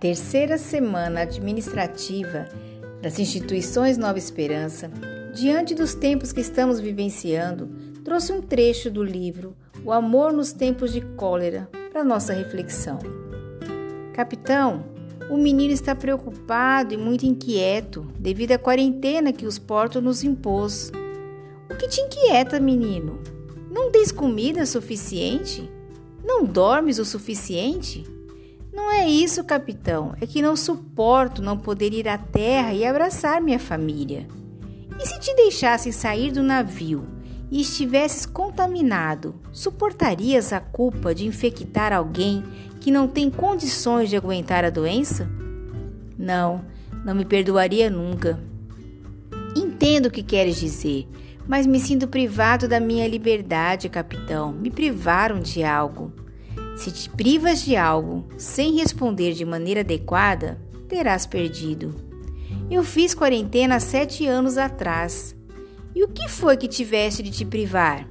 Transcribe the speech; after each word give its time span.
Terceira 0.00 0.56
semana 0.56 1.20
administrativa 1.20 2.48
das 3.02 3.18
instituições 3.18 3.98
Nova 3.98 4.16
Esperança, 4.16 4.90
diante 5.34 5.74
dos 5.74 5.92
tempos 5.92 6.32
que 6.32 6.40
estamos 6.40 6.80
vivenciando, 6.80 7.68
trouxe 8.02 8.32
um 8.32 8.40
trecho 8.40 8.90
do 8.90 9.04
livro 9.04 9.54
O 9.84 9.92
Amor 9.92 10.32
nos 10.32 10.54
Tempos 10.54 10.90
de 10.90 11.02
Cólera 11.02 11.68
para 11.92 12.02
nossa 12.02 12.32
reflexão. 12.32 12.98
Capitão, 14.14 14.86
o 15.28 15.36
menino 15.36 15.74
está 15.74 15.94
preocupado 15.94 16.94
e 16.94 16.96
muito 16.96 17.26
inquieto 17.26 18.06
devido 18.18 18.52
à 18.52 18.58
quarentena 18.58 19.34
que 19.34 19.44
os 19.44 19.58
portos 19.58 20.02
nos 20.02 20.24
impôs. 20.24 20.90
O 21.70 21.76
que 21.76 21.86
te 21.86 22.00
inquieta, 22.00 22.58
menino? 22.58 23.20
Não 23.70 23.90
tens 23.90 24.10
comida 24.10 24.64
suficiente? 24.64 25.70
Não 26.24 26.46
dormes 26.46 26.98
o 26.98 27.04
suficiente? 27.04 28.02
Não 28.72 28.90
é 28.90 29.08
isso, 29.08 29.42
capitão. 29.44 30.14
É 30.20 30.26
que 30.26 30.40
não 30.40 30.54
suporto 30.54 31.42
não 31.42 31.58
poder 31.58 31.92
ir 31.92 32.08
à 32.08 32.16
terra 32.16 32.72
e 32.72 32.84
abraçar 32.84 33.40
minha 33.40 33.58
família. 33.58 34.26
E 34.98 35.06
se 35.06 35.18
te 35.18 35.34
deixassem 35.34 35.92
sair 35.92 36.30
do 36.30 36.42
navio 36.42 37.04
e 37.50 37.60
estivesses 37.60 38.26
contaminado, 38.26 39.34
suportarias 39.52 40.52
a 40.52 40.60
culpa 40.60 41.14
de 41.14 41.26
infectar 41.26 41.92
alguém 41.92 42.44
que 42.80 42.90
não 42.90 43.08
tem 43.08 43.30
condições 43.30 44.08
de 44.08 44.16
aguentar 44.16 44.64
a 44.64 44.70
doença? 44.70 45.28
Não, 46.16 46.64
não 47.04 47.14
me 47.14 47.24
perdoaria 47.24 47.90
nunca. 47.90 48.38
Entendo 49.56 50.06
o 50.06 50.10
que 50.10 50.22
queres 50.22 50.56
dizer, 50.56 51.08
mas 51.48 51.66
me 51.66 51.80
sinto 51.80 52.06
privado 52.06 52.68
da 52.68 52.78
minha 52.78 53.08
liberdade, 53.08 53.88
capitão. 53.88 54.52
Me 54.52 54.70
privaram 54.70 55.40
de 55.40 55.64
algo. 55.64 56.12
Se 56.76 56.90
te 56.90 57.10
privas 57.10 57.62
de 57.62 57.76
algo 57.76 58.24
sem 58.38 58.76
responder 58.76 59.34
de 59.34 59.44
maneira 59.44 59.80
adequada, 59.80 60.58
terás 60.88 61.26
perdido. 61.26 61.94
Eu 62.70 62.82
fiz 62.82 63.14
quarentena 63.14 63.80
sete 63.80 64.26
anos 64.26 64.56
atrás. 64.56 65.36
E 65.94 66.04
o 66.04 66.08
que 66.08 66.28
foi 66.28 66.56
que 66.56 66.68
tiveste 66.68 67.22
de 67.22 67.30
te 67.30 67.44
privar? 67.44 68.08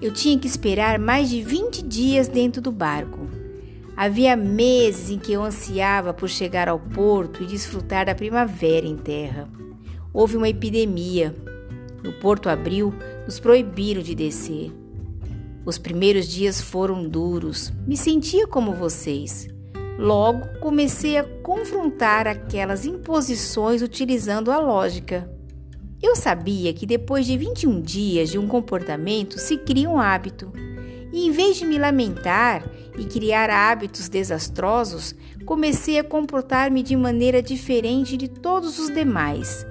Eu 0.00 0.12
tinha 0.12 0.38
que 0.38 0.46
esperar 0.46 0.98
mais 0.98 1.28
de 1.28 1.42
20 1.42 1.82
dias 1.82 2.28
dentro 2.28 2.60
do 2.60 2.72
barco. 2.72 3.28
Havia 3.96 4.36
meses 4.36 5.10
em 5.10 5.18
que 5.18 5.32
eu 5.32 5.42
ansiava 5.42 6.12
por 6.12 6.28
chegar 6.28 6.68
ao 6.68 6.80
porto 6.80 7.42
e 7.42 7.46
desfrutar 7.46 8.06
da 8.06 8.14
primavera 8.14 8.86
em 8.86 8.96
terra. 8.96 9.48
Houve 10.12 10.36
uma 10.36 10.48
epidemia. 10.48 11.34
No 12.02 12.12
Porto 12.12 12.48
Abril, 12.48 12.92
nos 13.24 13.38
proibiram 13.38 14.02
de 14.02 14.14
descer. 14.14 14.72
Os 15.66 15.78
primeiros 15.78 16.28
dias 16.28 16.60
foram 16.60 17.08
duros, 17.08 17.72
me 17.86 17.96
sentia 17.96 18.46
como 18.46 18.74
vocês. 18.74 19.48
Logo 19.98 20.58
comecei 20.60 21.16
a 21.16 21.24
confrontar 21.24 22.26
aquelas 22.26 22.84
imposições 22.84 23.80
utilizando 23.80 24.50
a 24.50 24.58
lógica. 24.58 25.30
Eu 26.02 26.16
sabia 26.16 26.74
que 26.74 26.84
depois 26.84 27.24
de 27.24 27.38
21 27.38 27.80
dias 27.80 28.28
de 28.28 28.38
um 28.38 28.46
comportamento 28.46 29.38
se 29.38 29.56
cria 29.56 29.88
um 29.88 29.98
hábito. 29.98 30.52
E 31.10 31.28
em 31.28 31.30
vez 31.30 31.56
de 31.56 31.64
me 31.64 31.78
lamentar 31.78 32.68
e 32.98 33.06
criar 33.06 33.48
hábitos 33.48 34.08
desastrosos, 34.08 35.14
comecei 35.46 35.98
a 35.98 36.04
comportar-me 36.04 36.82
de 36.82 36.94
maneira 36.94 37.40
diferente 37.40 38.18
de 38.18 38.28
todos 38.28 38.78
os 38.78 38.92
demais. 38.92 39.64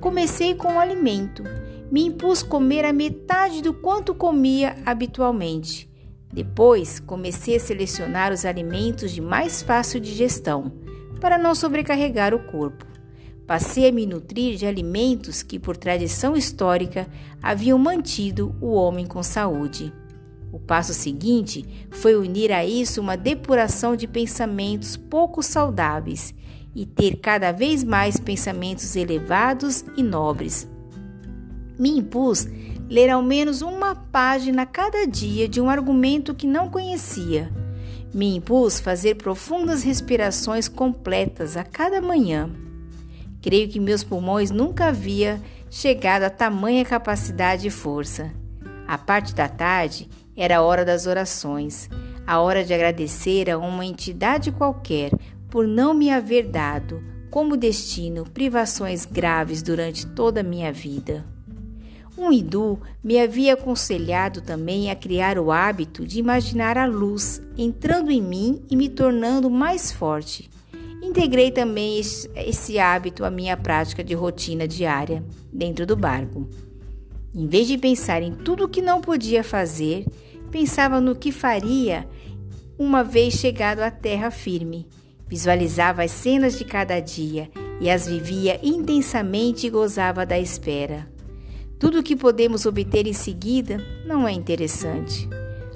Comecei 0.00 0.54
com 0.54 0.74
o 0.74 0.78
alimento 0.78 1.42
me 1.90 2.04
impus 2.06 2.42
comer 2.42 2.84
a 2.84 2.92
metade 2.92 3.60
do 3.60 3.74
quanto 3.74 4.14
comia 4.14 4.76
habitualmente. 4.86 5.90
Depois, 6.32 7.00
comecei 7.00 7.56
a 7.56 7.60
selecionar 7.60 8.32
os 8.32 8.44
alimentos 8.44 9.10
de 9.10 9.20
mais 9.20 9.62
fácil 9.62 9.98
digestão, 9.98 10.72
para 11.20 11.36
não 11.36 11.54
sobrecarregar 11.54 12.32
o 12.32 12.38
corpo. 12.38 12.86
Passei 13.46 13.88
a 13.88 13.92
me 13.92 14.06
nutrir 14.06 14.56
de 14.56 14.64
alimentos 14.64 15.42
que, 15.42 15.58
por 15.58 15.76
tradição 15.76 16.36
histórica, 16.36 17.08
haviam 17.42 17.76
mantido 17.76 18.54
o 18.60 18.68
homem 18.72 19.04
com 19.04 19.22
saúde. 19.24 19.92
O 20.52 20.58
passo 20.60 20.94
seguinte 20.94 21.64
foi 21.90 22.14
unir 22.14 22.52
a 22.52 22.64
isso 22.64 23.00
uma 23.00 23.16
depuração 23.16 23.96
de 23.96 24.06
pensamentos 24.06 24.96
pouco 24.96 25.42
saudáveis 25.42 26.32
e 26.74 26.86
ter 26.86 27.16
cada 27.16 27.50
vez 27.50 27.82
mais 27.82 28.18
pensamentos 28.18 28.94
elevados 28.94 29.84
e 29.96 30.02
nobres, 30.02 30.68
me 31.80 31.96
impus 31.96 32.46
ler 32.90 33.08
ao 33.08 33.22
menos 33.22 33.62
uma 33.62 33.94
página 33.94 34.66
cada 34.66 35.06
dia 35.06 35.48
de 35.48 35.62
um 35.62 35.70
argumento 35.70 36.34
que 36.34 36.46
não 36.46 36.68
conhecia. 36.68 37.50
Me 38.12 38.36
impus 38.36 38.78
fazer 38.78 39.14
profundas 39.14 39.82
respirações 39.82 40.68
completas 40.68 41.56
a 41.56 41.64
cada 41.64 42.02
manhã. 42.02 42.50
Creio 43.40 43.66
que 43.66 43.80
meus 43.80 44.04
pulmões 44.04 44.50
nunca 44.50 44.88
havia 44.88 45.40
chegado 45.70 46.24
a 46.24 46.30
tamanha 46.30 46.84
capacidade 46.84 47.66
e 47.66 47.70
força. 47.70 48.30
A 48.86 48.98
parte 48.98 49.34
da 49.34 49.48
tarde 49.48 50.06
era 50.36 50.58
a 50.58 50.62
hora 50.62 50.84
das 50.84 51.06
orações, 51.06 51.88
a 52.26 52.40
hora 52.40 52.62
de 52.62 52.74
agradecer 52.74 53.48
a 53.48 53.56
uma 53.56 53.86
entidade 53.86 54.52
qualquer 54.52 55.12
por 55.48 55.66
não 55.66 55.94
me 55.94 56.10
haver 56.10 56.48
dado, 56.48 57.02
como 57.30 57.56
destino, 57.56 58.24
privações 58.24 59.06
graves 59.06 59.62
durante 59.62 60.06
toda 60.06 60.40
a 60.40 60.44
minha 60.44 60.70
vida. 60.70 61.24
Um 62.18 62.32
hindu 62.32 62.80
me 63.02 63.18
havia 63.18 63.54
aconselhado 63.54 64.40
também 64.40 64.90
a 64.90 64.96
criar 64.96 65.38
o 65.38 65.50
hábito 65.50 66.06
de 66.06 66.18
imaginar 66.18 66.76
a 66.76 66.86
luz 66.86 67.40
entrando 67.56 68.10
em 68.10 68.20
mim 68.20 68.62
e 68.70 68.76
me 68.76 68.88
tornando 68.88 69.48
mais 69.48 69.92
forte. 69.92 70.50
Integrei 71.02 71.50
também 71.50 71.98
esse 71.98 72.78
hábito 72.78 73.24
à 73.24 73.30
minha 73.30 73.56
prática 73.56 74.04
de 74.04 74.14
rotina 74.14 74.68
diária 74.68 75.24
dentro 75.52 75.86
do 75.86 75.96
barco. 75.96 76.48
Em 77.34 77.46
vez 77.46 77.68
de 77.68 77.78
pensar 77.78 78.22
em 78.22 78.32
tudo 78.32 78.64
o 78.64 78.68
que 78.68 78.82
não 78.82 79.00
podia 79.00 79.42
fazer, 79.42 80.04
pensava 80.50 81.00
no 81.00 81.14
que 81.14 81.32
faria 81.32 82.06
uma 82.78 83.04
vez 83.04 83.34
chegado 83.34 83.80
à 83.80 83.90
terra 83.90 84.30
firme. 84.30 84.86
Visualizava 85.28 86.02
as 86.02 86.10
cenas 86.10 86.58
de 86.58 86.64
cada 86.64 86.98
dia 86.98 87.48
e 87.80 87.88
as 87.88 88.06
vivia 88.06 88.58
intensamente 88.62 89.68
e 89.68 89.70
gozava 89.70 90.26
da 90.26 90.38
espera. 90.38 91.06
Tudo 91.80 92.00
o 92.00 92.02
que 92.02 92.14
podemos 92.14 92.66
obter 92.66 93.06
em 93.06 93.14
seguida 93.14 93.82
não 94.04 94.28
é 94.28 94.32
interessante. 94.32 95.26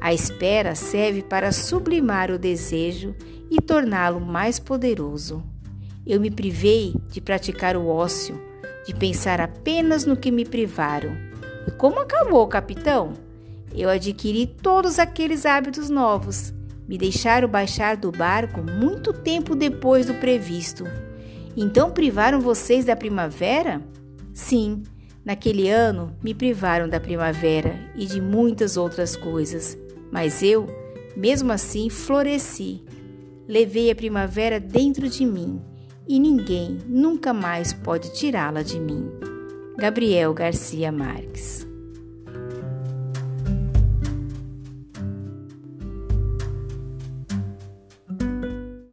A 0.00 0.14
espera 0.14 0.74
serve 0.74 1.20
para 1.20 1.52
sublimar 1.52 2.30
o 2.30 2.38
desejo 2.38 3.14
e 3.50 3.60
torná-lo 3.60 4.18
mais 4.18 4.58
poderoso. 4.58 5.44
Eu 6.06 6.18
me 6.18 6.30
privei 6.30 6.94
de 7.10 7.20
praticar 7.20 7.76
o 7.76 7.86
ócio, 7.86 8.40
de 8.86 8.94
pensar 8.94 9.42
apenas 9.42 10.06
no 10.06 10.16
que 10.16 10.30
me 10.30 10.46
privaram. 10.46 11.14
E 11.68 11.70
como 11.72 12.00
acabou, 12.00 12.46
capitão? 12.48 13.12
Eu 13.76 13.90
adquiri 13.90 14.46
todos 14.46 14.98
aqueles 14.98 15.44
hábitos 15.44 15.90
novos. 15.90 16.54
Me 16.88 16.96
deixaram 16.96 17.46
baixar 17.46 17.98
do 17.98 18.10
barco 18.10 18.62
muito 18.62 19.12
tempo 19.12 19.54
depois 19.54 20.06
do 20.06 20.14
previsto. 20.14 20.84
Então 21.54 21.90
privaram 21.90 22.40
vocês 22.40 22.86
da 22.86 22.96
primavera? 22.96 23.82
Sim 24.32 24.82
Naquele 25.30 25.68
ano, 25.70 26.12
me 26.20 26.34
privaram 26.34 26.88
da 26.88 26.98
primavera 26.98 27.78
e 27.94 28.04
de 28.04 28.20
muitas 28.20 28.76
outras 28.76 29.14
coisas, 29.14 29.78
mas 30.10 30.42
eu, 30.42 30.66
mesmo 31.16 31.52
assim, 31.52 31.88
floresci. 31.88 32.82
Levei 33.46 33.92
a 33.92 33.94
primavera 33.94 34.58
dentro 34.58 35.08
de 35.08 35.24
mim 35.24 35.62
e 36.08 36.18
ninguém 36.18 36.78
nunca 36.84 37.32
mais 37.32 37.72
pode 37.72 38.12
tirá-la 38.12 38.62
de 38.62 38.80
mim. 38.80 39.08
Gabriel 39.78 40.34
Garcia 40.34 40.90
Marques 40.90 41.69